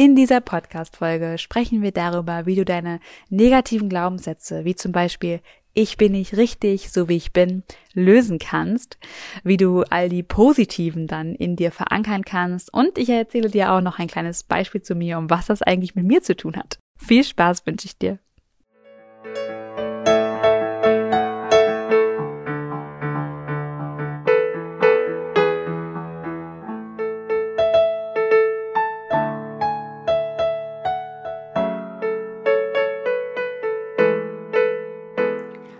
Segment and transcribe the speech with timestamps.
[0.00, 5.40] In dieser Podcast-Folge sprechen wir darüber, wie du deine negativen Glaubenssätze, wie zum Beispiel
[5.74, 8.96] ich bin nicht richtig, so wie ich bin, lösen kannst,
[9.44, 13.82] wie du all die positiven dann in dir verankern kannst und ich erzähle dir auch
[13.82, 16.78] noch ein kleines Beispiel zu mir, um was das eigentlich mit mir zu tun hat.
[16.98, 18.18] Viel Spaß wünsche ich dir.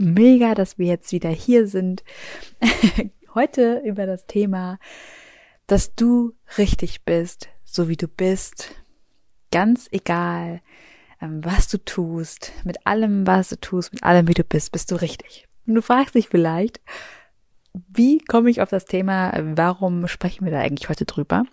[0.00, 2.02] mega, dass wir jetzt wieder hier sind.
[3.34, 4.78] Heute über das Thema,
[5.66, 8.74] dass du richtig bist, so wie du bist.
[9.52, 10.62] Ganz egal,
[11.20, 14.90] ähm, was du tust, mit allem, was du tust, mit allem, wie du bist, bist
[14.90, 15.46] du richtig.
[15.66, 16.80] Und du fragst dich vielleicht,
[17.72, 21.44] wie komme ich auf das Thema, warum sprechen wir da eigentlich heute drüber?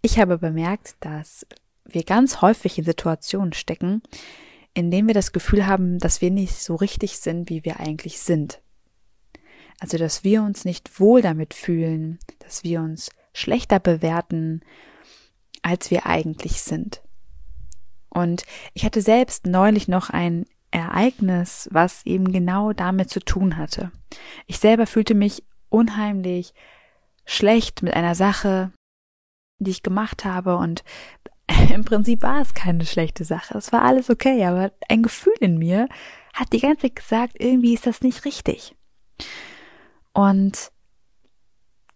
[0.00, 1.46] Ich habe bemerkt, dass
[1.84, 4.02] wir ganz häufig in Situationen stecken,
[4.76, 8.60] indem wir das Gefühl haben, dass wir nicht so richtig sind, wie wir eigentlich sind.
[9.80, 14.60] Also, dass wir uns nicht wohl damit fühlen, dass wir uns schlechter bewerten,
[15.62, 17.02] als wir eigentlich sind.
[18.10, 23.92] Und ich hatte selbst neulich noch ein Ereignis, was eben genau damit zu tun hatte.
[24.46, 26.52] Ich selber fühlte mich unheimlich
[27.24, 28.72] schlecht mit einer Sache,
[29.58, 30.84] die ich gemacht habe und
[31.74, 33.56] im Prinzip war es keine schlechte Sache.
[33.56, 35.88] Es war alles okay, aber ein Gefühl in mir
[36.34, 38.74] hat die ganze Zeit gesagt, irgendwie ist das nicht richtig.
[40.12, 40.70] Und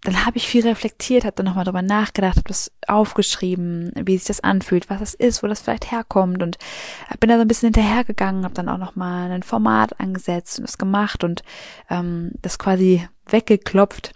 [0.02, 4.26] dann habe ich viel reflektiert, habe dann nochmal drüber nachgedacht, habe das aufgeschrieben, wie sich
[4.26, 6.56] das anfühlt, was das ist, wo das vielleicht herkommt und
[7.19, 10.78] bin da so ein bisschen hinterhergegangen, habe dann auch nochmal ein Format angesetzt und das
[10.78, 11.42] gemacht und
[11.91, 14.14] ähm, das quasi weggeklopft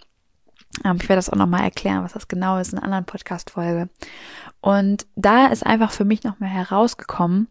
[0.83, 3.89] ähm, ich werde das auch nochmal erklären, was das genau ist in einer anderen Podcast-Folge.
[4.65, 7.47] Und da ist einfach für mich nochmal herausgekommen,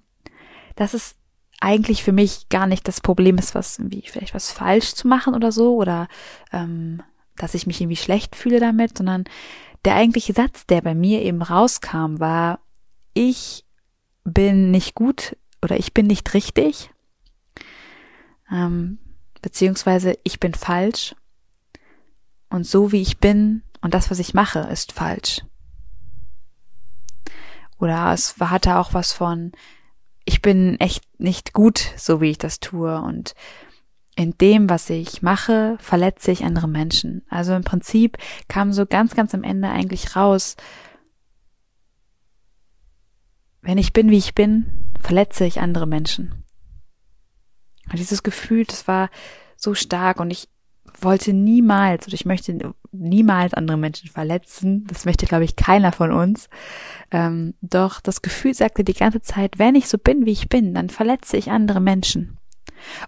[0.74, 1.14] dass es
[1.60, 5.32] eigentlich für mich gar nicht das Problem ist, was irgendwie vielleicht was falsch zu machen
[5.32, 6.08] oder so oder
[6.52, 7.04] ähm,
[7.36, 9.26] dass ich mich irgendwie schlecht fühle damit, sondern
[9.84, 12.58] der eigentliche Satz, der bei mir eben rauskam, war,
[13.12, 13.64] ich
[14.24, 16.90] bin nicht gut oder ich bin nicht richtig,
[18.50, 18.98] ähm,
[19.40, 21.14] beziehungsweise ich bin falsch
[22.50, 25.42] und so wie ich bin und das, was ich mache, ist falsch.
[27.78, 29.52] Oder es hatte auch was von,
[30.24, 33.34] ich bin echt nicht gut, so wie ich das tue und
[34.16, 37.24] in dem, was ich mache, verletze ich andere Menschen.
[37.28, 38.16] Also im Prinzip
[38.48, 40.56] kam so ganz, ganz am Ende eigentlich raus,
[43.60, 46.44] wenn ich bin, wie ich bin, verletze ich andere Menschen.
[47.90, 49.10] Und dieses Gefühl, das war
[49.56, 50.48] so stark und ich
[51.00, 54.84] wollte niemals oder ich möchte niemals andere Menschen verletzen.
[54.86, 56.48] Das möchte, glaube ich, keiner von uns.
[57.10, 60.74] Ähm, doch das Gefühl sagte die ganze Zeit, wenn ich so bin, wie ich bin,
[60.74, 62.38] dann verletze ich andere Menschen.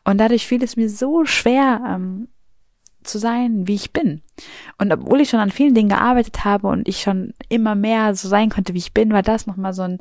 [0.05, 2.29] Und dadurch fiel es mir so schwer, ähm,
[3.07, 4.23] zu sein, wie ich bin.
[4.79, 8.29] Und obwohl ich schon an vielen Dingen gearbeitet habe und ich schon immer mehr so
[8.29, 9.99] sein konnte, wie ich bin, war das nochmal so ein,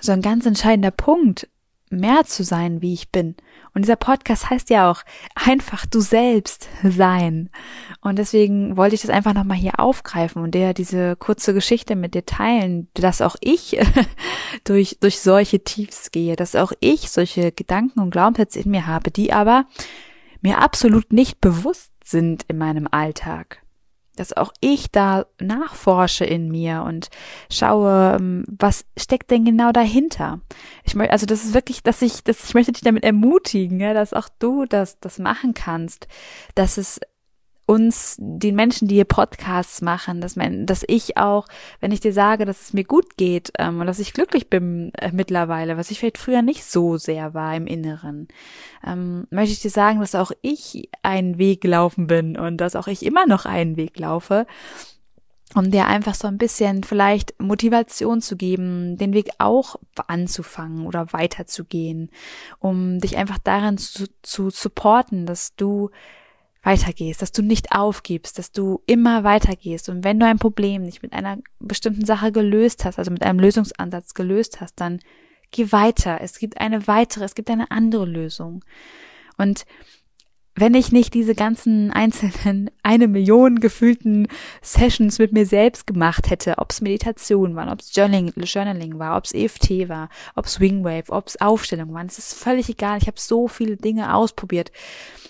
[0.00, 1.48] so ein ganz entscheidender Punkt,
[1.90, 3.36] mehr zu sein, wie ich bin.
[3.76, 5.02] Und dieser Podcast heißt ja auch
[5.34, 7.50] einfach du selbst sein.
[8.00, 12.14] Und deswegen wollte ich das einfach nochmal hier aufgreifen und dir diese kurze Geschichte mit
[12.14, 13.78] dir teilen, dass auch ich
[14.64, 19.10] durch, durch solche Tiefs gehe, dass auch ich solche Gedanken und Glaubenssätze in mir habe,
[19.10, 19.66] die aber
[20.40, 23.60] mir absolut nicht bewusst sind in meinem Alltag
[24.16, 27.08] dass auch ich da nachforsche in mir und
[27.50, 30.40] schaue, ähm, was steckt denn genau dahinter.
[30.84, 33.94] Ich möchte, also das ist wirklich, dass ich, dass ich möchte dich damit ermutigen, ja,
[33.94, 36.08] dass auch du das, das machen kannst,
[36.54, 37.00] dass es
[37.66, 41.48] uns, den Menschen, die hier Podcasts machen, dass, man, dass ich auch,
[41.80, 44.92] wenn ich dir sage, dass es mir gut geht ähm, und dass ich glücklich bin
[44.94, 48.28] äh, mittlerweile, was ich vielleicht früher nicht so sehr war im Inneren,
[48.86, 52.86] ähm, möchte ich dir sagen, dass auch ich einen Weg gelaufen bin und dass auch
[52.86, 54.46] ich immer noch einen Weg laufe
[55.54, 59.76] um dir einfach so ein bisschen vielleicht Motivation zu geben, den Weg auch
[60.06, 62.10] anzufangen oder weiterzugehen,
[62.58, 65.90] um dich einfach darin zu, zu supporten, dass du
[66.66, 69.88] weitergehst, dass du nicht aufgibst, dass du immer weitergehst.
[69.88, 73.38] Und wenn du ein Problem nicht mit einer bestimmten Sache gelöst hast, also mit einem
[73.38, 74.98] Lösungsansatz gelöst hast, dann
[75.52, 76.20] geh weiter.
[76.20, 78.64] Es gibt eine weitere, es gibt eine andere Lösung.
[79.38, 79.64] Und
[80.56, 84.26] wenn ich nicht diese ganzen einzelnen eine Million gefühlten
[84.62, 89.16] Sessions mit mir selbst gemacht hätte, ob es Meditation waren, ob es Journaling, Journaling war,
[89.16, 92.98] ob es EFT war, ob es Wingwave, ob es Aufstellung waren, es ist völlig egal.
[93.00, 94.72] Ich habe so viele Dinge ausprobiert.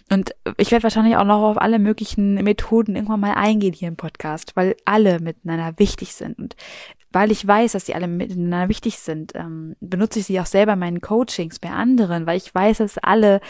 [0.08, 3.96] Und ich werde wahrscheinlich auch noch auf alle möglichen Methoden irgendwann mal eingehen hier im
[3.96, 6.38] Podcast, weil alle miteinander wichtig sind.
[6.38, 6.56] Und
[7.17, 10.75] weil ich weiß, dass die alle miteinander wichtig sind, ähm, benutze ich sie auch selber
[10.75, 13.41] in meinen Coachings bei anderen, weil ich weiß, dass alle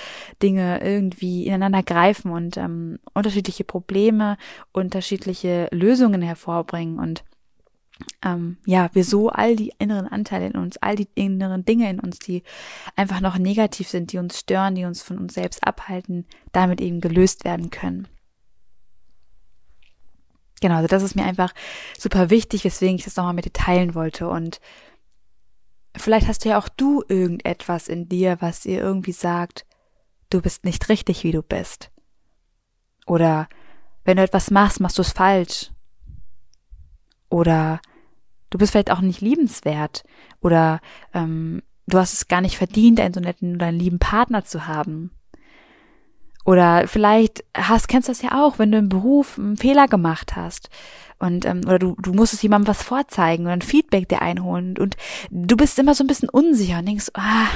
[0.41, 4.39] Dinge irgendwie ineinander greifen und ähm, unterschiedliche Probleme,
[4.71, 7.25] unterschiedliche Lösungen hervorbringen und
[8.25, 11.99] ähm, ja, wir so all die inneren Anteile in uns, all die inneren Dinge in
[11.99, 12.45] uns, die
[12.95, 17.01] einfach noch negativ sind, die uns stören, die uns von uns selbst abhalten, damit eben
[17.01, 18.07] gelöst werden können.
[20.61, 21.53] Genau, also das ist mir einfach
[21.99, 24.29] super wichtig, weswegen ich das nochmal mit dir teilen wollte.
[24.29, 24.61] Und
[25.97, 29.67] vielleicht hast du ja auch du irgendetwas in dir, was dir irgendwie sagt,
[30.31, 31.91] du bist nicht richtig, wie du bist.
[33.07, 33.49] Oder
[34.05, 35.71] wenn du etwas machst, machst du es falsch.
[37.29, 37.81] Oder
[38.51, 40.05] du bist vielleicht auch nicht liebenswert.
[40.41, 40.81] Oder
[41.13, 44.67] ähm, du hast es gar nicht verdient, einen so netten oder einen lieben Partner zu
[44.67, 45.11] haben.
[46.47, 50.37] Oder vielleicht hast, kennst du das ja auch, wenn du im Beruf einen Fehler gemacht
[50.37, 50.71] hast.
[51.19, 54.79] Und ähm, oder du, du musstest jemandem was vorzeigen oder ein Feedback dir einholen.
[54.79, 54.97] Und
[55.31, 57.47] du bist immer so ein bisschen unsicher und denkst, ah,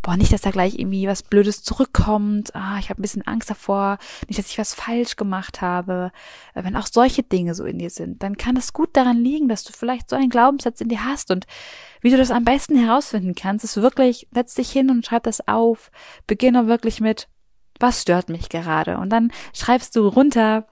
[0.00, 3.50] boah, nicht, dass da gleich irgendwie was Blödes zurückkommt, ah, ich habe ein bisschen Angst
[3.50, 6.10] davor, nicht, dass ich was falsch gemacht habe.
[6.54, 9.48] Äh, wenn auch solche Dinge so in dir sind, dann kann es gut daran liegen,
[9.48, 11.30] dass du vielleicht so einen Glaubenssatz in dir hast.
[11.30, 11.46] Und
[12.00, 15.46] wie du das am besten herausfinden kannst, ist wirklich, setz dich hin und schreib das
[15.46, 15.90] auf,
[16.26, 17.28] beginne wirklich mit,
[17.80, 18.98] was stört mich gerade?
[18.98, 20.66] Und dann schreibst du runter,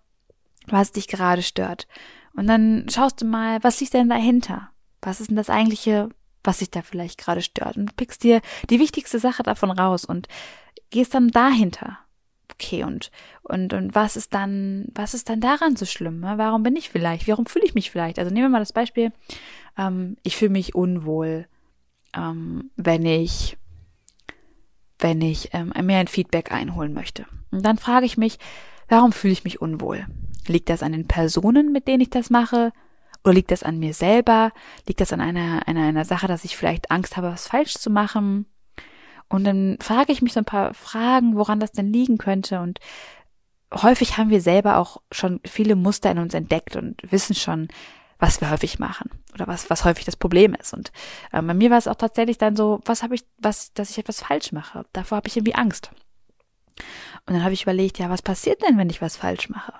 [0.67, 1.87] was dich gerade stört.
[2.35, 4.71] Und dann schaust du mal, was liegt denn dahinter?
[5.03, 6.09] Was ist denn das eigentliche,
[6.45, 7.77] was sich da vielleicht gerade stört?
[7.77, 8.41] Und pickst dir
[8.71, 10.29] die wichtigste Sache davon raus und
[10.91, 11.99] gehst dann dahinter.
[12.55, 13.11] Okay, und,
[13.43, 16.21] und, und was ist dann, was ist dann daran so schlimm?
[16.21, 16.35] Ne?
[16.37, 17.27] Warum bin ich vielleicht?
[17.27, 18.19] Warum fühle ich mich vielleicht?
[18.19, 19.13] Also nehmen wir mal das Beispiel,
[19.77, 21.47] ähm, ich fühle mich unwohl,
[22.15, 23.57] ähm, wenn ich
[25.03, 27.27] wenn ich ähm, mir ein Feedback einholen möchte.
[27.51, 28.39] Und dann frage ich mich,
[28.89, 30.07] warum fühle ich mich unwohl?
[30.47, 32.73] Liegt das an den Personen, mit denen ich das mache?
[33.25, 34.53] Oder liegt das an mir selber?
[34.87, 37.91] Liegt das an einer, einer, einer Sache, dass ich vielleicht Angst habe, was falsch zu
[37.91, 38.47] machen?
[39.29, 42.61] Und dann frage ich mich so ein paar Fragen, woran das denn liegen könnte.
[42.61, 42.81] Und
[43.73, 47.69] häufig haben wir selber auch schon viele Muster in uns entdeckt und wissen schon,
[48.23, 50.73] was wir häufig machen oder was, was häufig das Problem ist.
[50.73, 50.93] Und
[51.33, 53.99] äh, bei mir war es auch tatsächlich dann so, was habe ich, was, dass ich
[53.99, 54.87] etwas falsch mache.
[54.93, 55.91] Davor habe ich irgendwie Angst.
[57.27, 59.75] Und dann habe ich überlegt, ja, was passiert denn, wenn ich was falsch mache?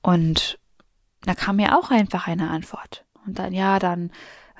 [0.00, 0.60] Und
[1.22, 3.04] da kam mir auch einfach eine Antwort.
[3.26, 4.12] Und dann, ja, dann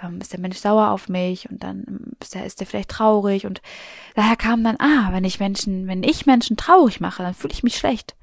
[0.03, 2.91] ähm, ist der Mensch sauer auf mich und dann ähm, ist der, ist der vielleicht
[2.91, 3.47] traurig.
[3.47, 3.63] Und
[4.17, 7.63] daher kam dann, ah, wenn ich Menschen, wenn ich Menschen traurig mache, dann fühle ich
[7.63, 8.17] mich schlecht.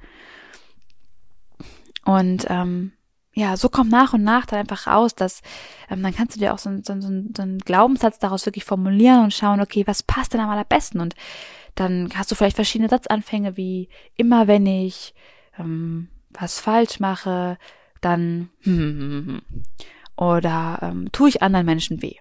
[2.03, 2.91] Und ähm,
[3.39, 5.41] ja, so kommt nach und nach dann einfach raus, dass
[5.89, 9.23] ähm, dann kannst du dir auch so, so, so, so einen Glaubenssatz daraus wirklich formulieren
[9.23, 10.99] und schauen, okay, was passt denn am allerbesten?
[10.99, 11.15] Und
[11.75, 15.13] dann hast du vielleicht verschiedene Satzanfänge wie immer wenn ich
[15.57, 17.57] ähm, was falsch mache,
[18.01, 19.41] dann hm, hm, hm,
[20.17, 22.15] oder ähm, tue ich anderen Menschen weh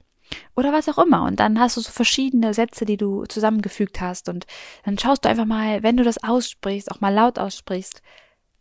[0.55, 1.25] oder was auch immer.
[1.25, 4.47] Und dann hast du so verschiedene Sätze, die du zusammengefügt hast und
[4.85, 8.03] dann schaust du einfach mal, wenn du das aussprichst, auch mal laut aussprichst,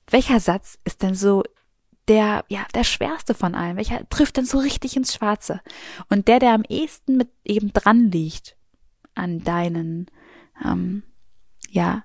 [0.10, 1.44] welcher Satz ist denn so
[2.08, 5.62] der, ja, der schwerste von allen, welcher trifft denn so richtig ins Schwarze?
[6.10, 8.56] Und der, der am ehesten mit eben dran liegt
[9.16, 10.08] an deinen,
[10.64, 11.04] ähm,
[11.70, 12.04] ja,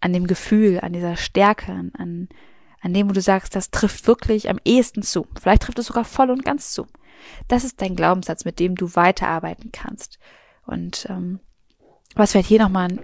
[0.00, 2.28] an dem Gefühl, an dieser Stärke, an,
[2.80, 5.26] an dem, wo du sagst, das trifft wirklich am ehesten zu.
[5.40, 6.86] Vielleicht trifft es sogar voll und ganz zu.
[7.48, 10.18] Das ist dein Glaubenssatz, mit dem du weiterarbeiten kannst.
[10.66, 11.40] Und ähm,
[12.14, 13.00] was vielleicht hier nochmal ein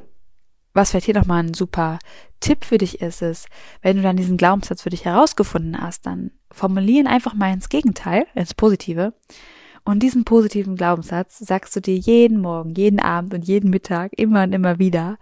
[0.78, 1.98] was vielleicht hier nochmal ein super
[2.40, 3.48] Tipp für dich ist, ist,
[3.82, 8.26] wenn du dann diesen Glaubenssatz für dich herausgefunden hast, dann formulieren einfach mal ins Gegenteil,
[8.34, 9.12] ins Positive.
[9.84, 14.42] Und diesen positiven Glaubenssatz sagst du dir jeden Morgen, jeden Abend und jeden Mittag immer
[14.42, 15.18] und immer wieder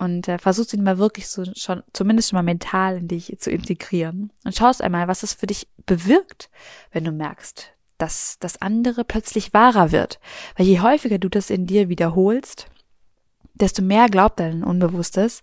[0.00, 3.50] und äh, versuchst ihn mal wirklich so schon zumindest schon mal mental in dich zu
[3.50, 6.50] integrieren und schaust einmal, was es für dich bewirkt,
[6.90, 10.18] wenn du merkst, dass das andere plötzlich wahrer wird.
[10.56, 12.66] Weil je häufiger du das in dir wiederholst,
[13.52, 15.42] desto mehr glaubt dein Unbewusstes,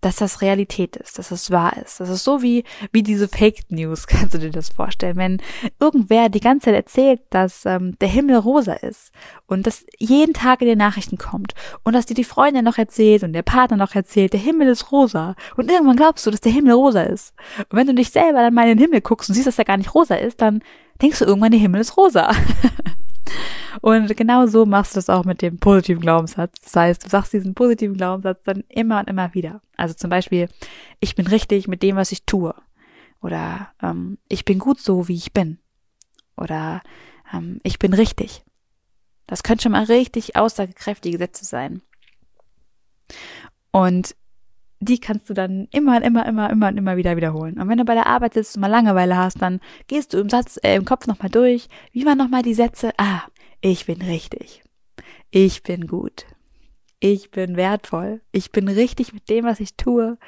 [0.00, 2.00] dass das Realität ist, dass es wahr ist.
[2.00, 5.16] Das ist so wie, wie diese Fake News, kannst du dir das vorstellen.
[5.16, 5.42] Wenn
[5.80, 9.12] irgendwer die ganze Zeit erzählt, dass ähm, der Himmel rosa ist
[9.46, 13.22] und das jeden Tag in den Nachrichten kommt und dass dir die Freundin noch erzählt
[13.24, 16.52] und der Partner noch erzählt, der Himmel ist rosa und irgendwann glaubst du, dass der
[16.52, 17.34] Himmel rosa ist.
[17.58, 19.64] Und wenn du dich selber dann mal in den Himmel guckst und siehst, dass er
[19.64, 20.62] gar nicht rosa ist, dann
[21.02, 22.30] denkst du irgendwann, der Himmel ist rosa.
[23.80, 26.60] Und genau so machst du das auch mit dem positiven Glaubenssatz.
[26.60, 29.60] Das heißt, du sagst diesen positiven Glaubenssatz dann immer und immer wieder.
[29.76, 30.48] Also zum Beispiel,
[31.00, 32.54] ich bin richtig mit dem, was ich tue.
[33.20, 35.58] Oder ähm, ich bin gut so, wie ich bin.
[36.36, 36.82] Oder
[37.32, 38.44] ähm, ich bin richtig.
[39.26, 41.82] Das können schon mal richtig aussagekräftige Sätze sein.
[43.70, 44.14] Und
[44.80, 47.60] die kannst du dann immer und immer, immer, immer und immer wieder wiederholen.
[47.60, 50.28] Und wenn du bei der Arbeit sitzt und mal Langeweile hast, dann gehst du im
[50.28, 51.68] Satz, äh, im Kopf nochmal durch.
[51.92, 52.92] Wie waren nochmal die Sätze?
[52.96, 53.22] Ah,
[53.60, 54.62] ich bin richtig.
[55.30, 56.26] Ich bin gut.
[57.00, 58.20] Ich bin wertvoll.
[58.32, 60.18] Ich bin richtig mit dem, was ich tue.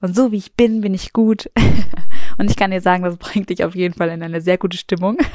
[0.00, 1.50] Und so wie ich bin, bin ich gut.
[2.38, 4.76] Und ich kann dir sagen, das bringt dich auf jeden Fall in eine sehr gute
[4.76, 5.18] Stimmung.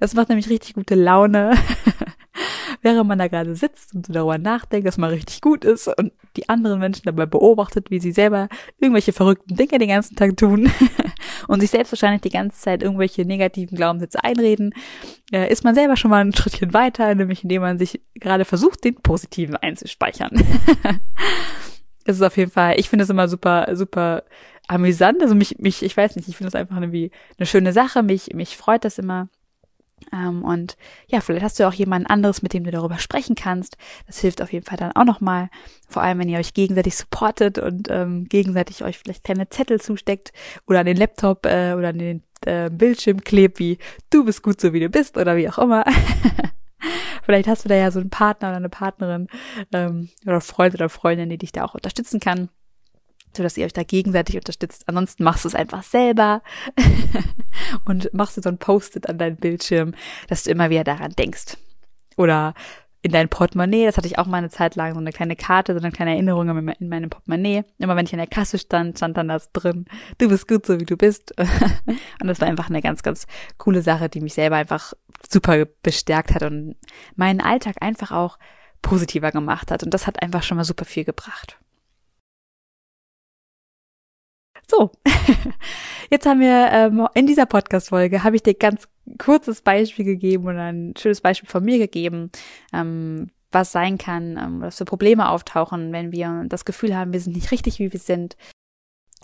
[0.00, 1.56] Das macht nämlich richtig gute Laune
[2.94, 6.12] während man da gerade sitzt und so darüber nachdenkt, dass man richtig gut ist und
[6.36, 10.70] die anderen Menschen dabei beobachtet, wie sie selber irgendwelche verrückten Dinge den ganzen Tag tun
[11.48, 14.72] und sich selbst wahrscheinlich die ganze Zeit irgendwelche negativen Glaubenssätze einreden,
[15.32, 18.84] äh, ist man selber schon mal ein Schrittchen weiter, nämlich indem man sich gerade versucht,
[18.84, 20.30] den positiven einzuspeichern.
[22.04, 24.24] das ist auf jeden Fall, ich finde es immer super, super
[24.66, 25.22] amüsant.
[25.22, 28.02] Also mich, mich, ich weiß nicht, ich finde es einfach irgendwie eine schöne Sache.
[28.02, 29.28] Mich, mich freut das immer.
[30.12, 30.76] Ähm, und
[31.06, 33.76] ja, vielleicht hast du auch jemand anderes, mit dem du darüber sprechen kannst.
[34.06, 35.48] Das hilft auf jeden Fall dann auch nochmal.
[35.88, 40.32] Vor allem, wenn ihr euch gegenseitig supportet und ähm, gegenseitig euch vielleicht kleine Zettel zusteckt
[40.66, 43.78] oder an den Laptop äh, oder an den äh, Bildschirm klebt, wie
[44.10, 45.84] du bist gut so wie du bist oder wie auch immer.
[47.24, 49.28] vielleicht hast du da ja so einen Partner oder eine Partnerin
[49.72, 52.48] ähm, oder Freund oder Freundin, die dich da auch unterstützen kann
[53.36, 54.84] so dass ihr euch da gegenseitig unterstützt.
[54.86, 56.42] Ansonsten machst du es einfach selber
[57.84, 59.94] und machst du so ein Post-it an deinen Bildschirm,
[60.28, 61.56] dass du immer wieder daran denkst.
[62.16, 62.54] Oder
[63.00, 65.72] in dein Portemonnaie, das hatte ich auch mal eine Zeit lang, so eine kleine Karte,
[65.72, 67.64] so eine kleine Erinnerung in meinem Portemonnaie.
[67.78, 69.86] Immer wenn ich an der Kasse stand, stand dann das drin,
[70.18, 71.32] du bist gut so wie du bist.
[72.20, 74.94] und das war einfach eine ganz, ganz coole Sache, die mich selber einfach
[75.30, 76.74] super bestärkt hat und
[77.14, 78.38] meinen Alltag einfach auch
[78.82, 79.84] positiver gemacht hat.
[79.84, 81.58] Und das hat einfach schon mal super viel gebracht.
[84.70, 84.90] So,
[86.10, 88.86] jetzt haben wir ähm, in dieser Podcast-Folge habe ich dir ganz
[89.18, 92.30] kurzes Beispiel gegeben und ein schönes Beispiel von mir gegeben,
[92.74, 97.20] ähm, was sein kann, ähm, was für Probleme auftauchen, wenn wir das Gefühl haben, wir
[97.20, 98.36] sind nicht richtig, wie wir sind,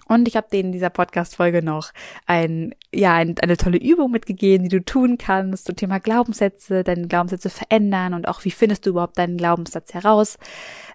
[0.08, 1.92] und ich habe denen in dieser Podcast-Folge noch
[2.26, 7.08] ein, ja, ein, eine tolle Übung mitgegeben, die du tun kannst zum Thema Glaubenssätze, deine
[7.08, 10.38] Glaubenssätze verändern und auch wie findest du überhaupt deinen Glaubenssatz heraus.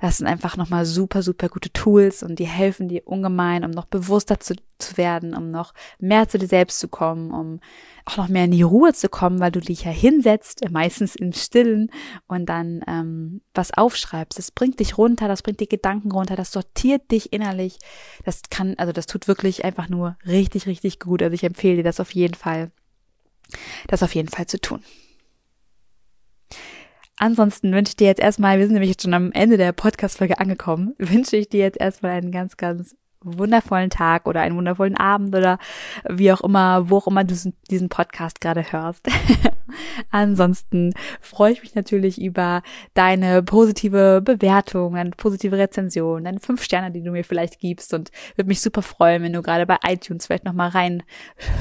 [0.02, 3.86] Das sind einfach nochmal super, super gute Tools und die helfen dir ungemein, um noch
[3.86, 7.60] bewusster zu, zu werden, um noch mehr zu dir selbst zu kommen, um
[8.06, 11.34] auch noch mehr in die Ruhe zu kommen, weil du dich ja hinsetzt, meistens im
[11.34, 11.92] Stillen
[12.28, 14.38] und dann ähm, was aufschreibst.
[14.38, 17.78] Das bringt dich runter, das bringt die Gedanken runter, das sortiert dich innerlich.
[18.26, 21.22] Das kann, also das tut wirklich einfach nur richtig, richtig gut.
[21.22, 22.72] Also ich empfehle dir das auf jeden Fall,
[23.88, 24.84] das auf jeden Fall zu tun.
[27.22, 30.40] Ansonsten wünsche ich dir jetzt erstmal, wir sind nämlich jetzt schon am Ende der Podcast-Folge
[30.40, 35.36] angekommen, wünsche ich dir jetzt erstmal einen ganz, ganz wundervollen Tag oder einen wundervollen Abend
[35.36, 35.58] oder
[36.08, 37.36] wie auch immer, wo auch immer du
[37.70, 39.08] diesen Podcast gerade hörst.
[40.12, 42.62] Ansonsten freue ich mich natürlich über
[42.94, 48.12] deine positive Bewertung, eine positive Rezension, deine fünf Sterne, die du mir vielleicht gibst und
[48.36, 51.04] würde mich super freuen, wenn du gerade bei iTunes vielleicht nochmal rein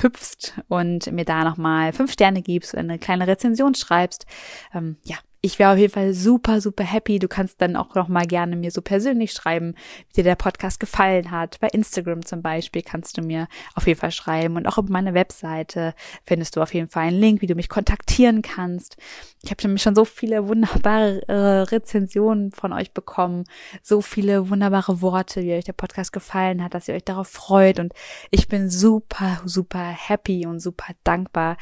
[0.01, 4.27] hüpfst und mir da nochmal fünf Sterne gibst, eine kleine Rezension schreibst.
[4.75, 7.21] Ähm, ja, ich wäre auf jeden Fall super, super happy.
[7.21, 9.75] Du kannst dann auch noch mal gerne mir so persönlich schreiben,
[10.09, 11.61] wie dir der Podcast gefallen hat.
[11.61, 15.15] Bei Instagram zum Beispiel kannst du mir auf jeden Fall schreiben und auch auf meiner
[15.15, 15.95] Webseite
[16.27, 18.97] findest du auf jeden Fall einen Link, wie du mich kontaktieren kannst.
[19.43, 23.45] Ich habe nämlich schon so viele wunderbare äh, Rezensionen von euch bekommen,
[23.81, 27.79] so viele wunderbare Worte, wie euch der Podcast gefallen hat, dass ihr euch darauf freut
[27.79, 27.93] und
[28.33, 31.57] ich bin super, super happy und super dankbar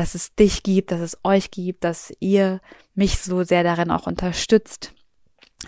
[0.00, 2.62] dass es dich gibt, dass es euch gibt, dass ihr
[2.94, 4.94] mich so sehr darin auch unterstützt,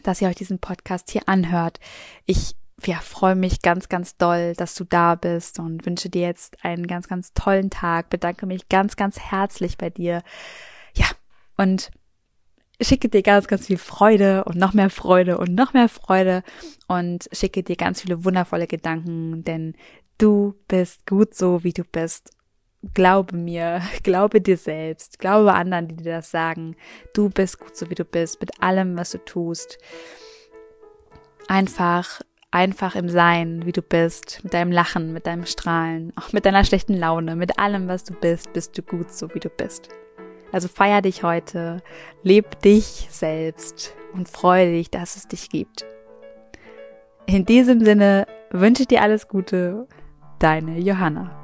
[0.05, 1.81] dass ihr euch diesen Podcast hier anhört.
[2.25, 6.65] Ich ja, freue mich ganz, ganz doll, dass du da bist und wünsche dir jetzt
[6.65, 8.09] einen ganz, ganz tollen Tag.
[8.09, 10.23] Bedanke mich ganz, ganz herzlich bei dir.
[10.95, 11.09] Ja,
[11.59, 11.91] und
[12.81, 16.43] schicke dir ganz, ganz viel Freude und noch mehr Freude und noch mehr Freude
[16.89, 19.75] und schicke dir ganz viele wundervolle Gedanken, denn
[20.17, 22.31] du bist gut so, wie du bist
[22.95, 26.77] glaube mir, glaube dir selbst, glaube anderen, die dir das sagen.
[27.15, 29.79] Du bist gut so wie du bist, mit allem, was du tust.
[31.49, 32.21] Einfach
[32.53, 36.65] einfach im Sein, wie du bist, mit deinem Lachen, mit deinem Strahlen, auch mit deiner
[36.65, 39.89] schlechten Laune, mit allem, was du bist, bist du gut so, wie du bist.
[40.53, 41.83] Also feier dich heute,
[42.23, 45.87] leb dich selbst und freue dich, dass es dich gibt.
[47.25, 49.89] In diesem Sinne wünsche ich dir alles Gute,
[50.39, 51.42] deine Johanna.